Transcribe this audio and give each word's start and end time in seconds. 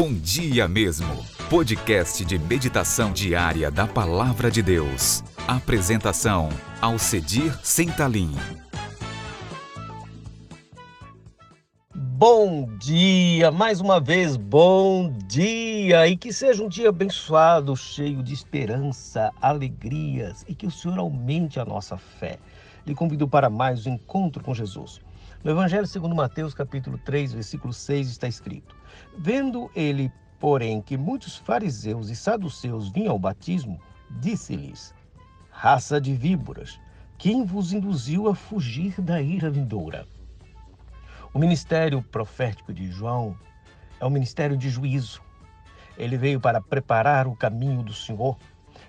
Bom 0.00 0.14
Dia 0.14 0.68
Mesmo, 0.68 1.12
podcast 1.50 2.24
de 2.24 2.38
meditação 2.38 3.12
diária 3.12 3.68
da 3.68 3.84
Palavra 3.84 4.48
de 4.48 4.62
Deus. 4.62 5.24
Apresentação: 5.48 6.50
Alcedir 6.80 7.52
Sentalim. 7.64 8.30
Bom 11.92 12.68
dia, 12.78 13.50
mais 13.50 13.80
uma 13.80 13.98
vez, 13.98 14.36
bom 14.36 15.12
dia! 15.26 16.06
E 16.06 16.16
que 16.16 16.32
seja 16.32 16.62
um 16.62 16.68
dia 16.68 16.90
abençoado, 16.90 17.76
cheio 17.76 18.22
de 18.22 18.32
esperança, 18.32 19.32
alegrias 19.42 20.44
e 20.46 20.54
que 20.54 20.68
o 20.68 20.70
Senhor 20.70 20.96
aumente 21.00 21.58
a 21.58 21.64
nossa 21.64 21.96
fé. 21.96 22.38
Lhe 22.86 22.94
convido 22.94 23.26
para 23.26 23.50
mais 23.50 23.84
um 23.84 23.94
encontro 23.94 24.44
com 24.44 24.54
Jesus. 24.54 25.00
No 25.44 25.52
Evangelho 25.52 25.86
segundo 25.86 26.16
Mateus, 26.16 26.52
capítulo 26.52 26.98
3, 26.98 27.32
versículo 27.32 27.72
6, 27.72 28.08
está 28.08 28.26
escrito: 28.26 28.74
Vendo 29.16 29.70
ele, 29.74 30.12
porém, 30.40 30.82
que 30.82 30.96
muitos 30.96 31.36
fariseus 31.36 32.10
e 32.10 32.16
saduceus 32.16 32.88
vinham 32.88 33.12
ao 33.12 33.18
batismo, 33.20 33.80
disse-lhes: 34.10 34.92
Raça 35.48 36.00
de 36.00 36.12
víboras, 36.12 36.80
quem 37.16 37.44
vos 37.44 37.72
induziu 37.72 38.28
a 38.28 38.34
fugir 38.34 39.00
da 39.00 39.22
ira 39.22 39.48
vindoura? 39.48 40.08
O 41.32 41.38
ministério 41.38 42.02
profético 42.02 42.72
de 42.72 42.90
João 42.90 43.36
é 44.00 44.04
um 44.04 44.10
ministério 44.10 44.56
de 44.56 44.68
juízo. 44.68 45.22
Ele 45.96 46.16
veio 46.16 46.40
para 46.40 46.60
preparar 46.60 47.28
o 47.28 47.36
caminho 47.36 47.84
do 47.84 47.94
Senhor. 47.94 48.36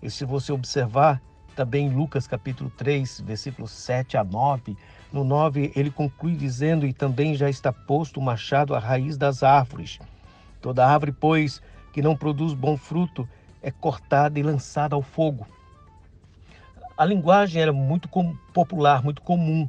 E 0.00 0.08
se 0.08 0.24
você 0.24 0.52
observar 0.52 1.20
também 1.56 1.88
Lucas 1.88 2.28
capítulo 2.28 2.70
3, 2.70 3.22
versículos 3.22 3.72
7 3.72 4.16
a 4.16 4.22
9, 4.22 4.76
no 5.12 5.24
9 5.24 5.72
ele 5.74 5.90
conclui 5.90 6.34
dizendo: 6.34 6.86
E 6.86 6.92
também 6.92 7.34
já 7.34 7.48
está 7.48 7.72
posto 7.72 8.20
o 8.20 8.22
machado 8.22 8.74
à 8.74 8.78
raiz 8.78 9.16
das 9.16 9.42
árvores. 9.42 9.98
Toda 10.60 10.86
árvore, 10.86 11.12
pois, 11.12 11.62
que 11.92 12.02
não 12.02 12.16
produz 12.16 12.52
bom 12.52 12.76
fruto, 12.76 13.28
é 13.62 13.70
cortada 13.70 14.38
e 14.38 14.42
lançada 14.42 14.94
ao 14.94 15.02
fogo. 15.02 15.46
A 16.96 17.04
linguagem 17.04 17.60
era 17.60 17.72
muito 17.72 18.08
popular, 18.52 19.02
muito 19.02 19.22
comum. 19.22 19.68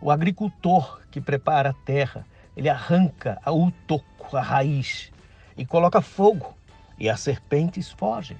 O 0.00 0.10
agricultor 0.10 1.00
que 1.10 1.20
prepara 1.20 1.70
a 1.70 1.72
terra, 1.72 2.26
ele 2.56 2.68
arranca 2.68 3.40
o 3.46 3.70
toco, 3.86 4.36
a 4.36 4.42
raiz, 4.42 5.10
e 5.56 5.64
coloca 5.64 6.00
fogo, 6.00 6.54
e 6.98 7.08
as 7.08 7.20
serpentes 7.20 7.90
fogem. 7.90 8.36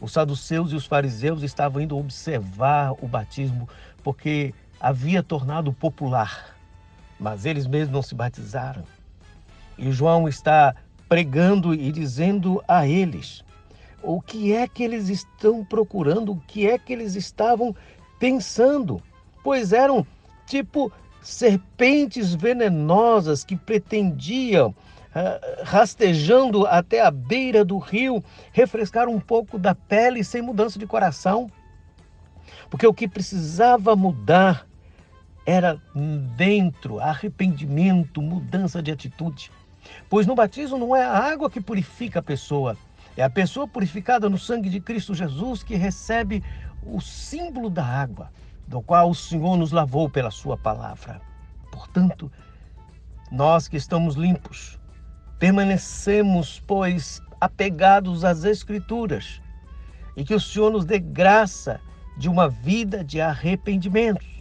Os 0.00 0.12
saduceus 0.12 0.72
e 0.72 0.74
os 0.74 0.84
fariseus 0.84 1.42
estavam 1.42 1.80
indo 1.80 1.96
observar 1.96 2.92
o 3.00 3.08
batismo 3.08 3.66
porque 4.06 4.54
havia 4.80 5.22
tornado 5.22 5.72
popular, 5.72 6.56
mas 7.18 7.44
eles 7.44 7.66
mesmos 7.66 7.92
não 7.92 8.02
se 8.02 8.14
batizaram. 8.14 8.84
E 9.78 9.90
João 9.90 10.28
está 10.28 10.74
pregando 11.08 11.74
e 11.74 11.92
dizendo 11.92 12.62
a 12.66 12.86
eles 12.86 13.44
o 14.02 14.20
que 14.20 14.52
é 14.52 14.68
que 14.68 14.84
eles 14.84 15.08
estão 15.08 15.64
procurando, 15.64 16.32
o 16.32 16.40
que 16.46 16.68
é 16.68 16.78
que 16.78 16.92
eles 16.92 17.14
estavam 17.16 17.74
pensando, 18.18 19.02
pois 19.42 19.72
eram 19.72 20.06
tipo 20.46 20.92
serpentes 21.20 22.34
venenosas 22.34 23.44
que 23.44 23.56
pretendiam, 23.56 24.74
ah, 25.12 25.40
rastejando 25.64 26.66
até 26.66 27.00
a 27.00 27.10
beira 27.10 27.64
do 27.64 27.78
rio, 27.78 28.22
refrescar 28.52 29.08
um 29.08 29.18
pouco 29.18 29.58
da 29.58 29.74
pele 29.74 30.22
sem 30.22 30.40
mudança 30.40 30.78
de 30.78 30.86
coração. 30.86 31.50
Porque 32.70 32.86
o 32.86 32.94
que 32.94 33.08
precisava 33.08 33.94
mudar 33.94 34.66
era 35.44 35.80
dentro, 36.36 36.98
arrependimento, 36.98 38.20
mudança 38.20 38.82
de 38.82 38.90
atitude. 38.90 39.50
Pois 40.08 40.26
no 40.26 40.34
batismo 40.34 40.76
não 40.76 40.96
é 40.96 41.04
a 41.04 41.16
água 41.16 41.48
que 41.48 41.60
purifica 41.60 42.18
a 42.18 42.22
pessoa, 42.22 42.76
é 43.16 43.22
a 43.22 43.30
pessoa 43.30 43.68
purificada 43.68 44.28
no 44.28 44.36
sangue 44.36 44.68
de 44.68 44.80
Cristo 44.80 45.14
Jesus 45.14 45.62
que 45.62 45.76
recebe 45.76 46.42
o 46.82 47.00
símbolo 47.00 47.70
da 47.70 47.84
água, 47.84 48.30
do 48.66 48.82
qual 48.82 49.10
o 49.10 49.14
Senhor 49.14 49.56
nos 49.56 49.70
lavou 49.70 50.10
pela 50.10 50.30
Sua 50.30 50.56
palavra. 50.56 51.20
Portanto, 51.70 52.30
nós 53.30 53.68
que 53.68 53.76
estamos 53.76 54.16
limpos, 54.16 54.78
permanecemos, 55.38 56.60
pois, 56.66 57.20
apegados 57.40 58.24
às 58.24 58.44
Escrituras 58.44 59.40
e 60.16 60.24
que 60.24 60.34
o 60.34 60.40
Senhor 60.40 60.72
nos 60.72 60.84
dê 60.84 60.98
graça 60.98 61.80
de 62.16 62.28
uma 62.28 62.48
vida 62.48 63.04
de 63.04 63.20
arrependimento 63.20 64.36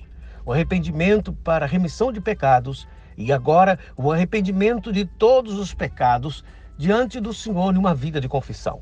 o 0.46 0.54
arrependimento 0.54 1.34
para 1.34 1.66
remissão 1.66 2.12
de 2.12 2.22
pecados 2.22 2.88
e 3.18 3.34
agora 3.34 3.80
o 3.98 4.12
arrependimento 4.12 4.94
de 4.94 5.04
todos 5.04 5.58
os 5.58 5.74
pecados 5.74 6.44
diante 6.78 7.20
do 7.20 7.34
Senhor 7.34 7.74
numa 7.74 7.96
vida 7.96 8.22
de 8.22 8.30
confissão. 8.30 8.82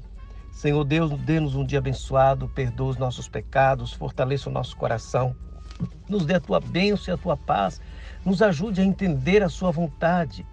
Senhor 0.51 0.83
Deus, 0.83 1.11
dê-nos 1.21 1.55
um 1.55 1.65
dia 1.65 1.79
abençoado, 1.79 2.49
perdoa 2.49 2.89
os 2.89 2.97
nossos 2.97 3.27
pecados, 3.27 3.93
fortaleça 3.93 4.49
o 4.49 4.53
nosso 4.53 4.75
coração, 4.75 5.35
nos 6.07 6.25
dê 6.25 6.35
a 6.35 6.39
tua 6.39 6.59
bênção 6.59 7.13
e 7.13 7.15
a 7.15 7.17
tua 7.17 7.37
paz, 7.37 7.81
nos 8.25 8.41
ajude 8.41 8.81
a 8.81 8.83
entender 8.83 9.41
a 9.41 9.49
sua 9.49 9.71
vontade 9.71 10.45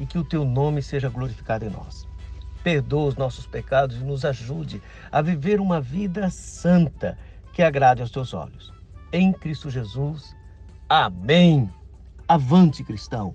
e 0.00 0.04
que 0.04 0.18
o 0.18 0.24
teu 0.24 0.44
nome 0.44 0.82
seja 0.82 1.08
glorificado 1.08 1.64
em 1.64 1.70
nós. 1.70 2.06
Perdoa 2.62 3.08
os 3.08 3.16
nossos 3.16 3.46
pecados 3.46 3.96
e 3.96 4.04
nos 4.04 4.24
ajude 4.24 4.82
a 5.10 5.22
viver 5.22 5.60
uma 5.60 5.80
vida 5.80 6.28
santa 6.30 7.16
que 7.56 7.62
agrade 7.62 8.02
aos 8.02 8.10
teus 8.10 8.34
olhos. 8.34 8.70
Em 9.10 9.32
Cristo 9.32 9.70
Jesus. 9.70 10.36
Amém. 10.90 11.72
Avante, 12.28 12.84
cristão. 12.84 13.34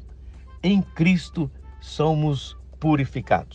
Em 0.62 0.80
Cristo 0.80 1.50
somos 1.80 2.56
purificados. 2.80 3.50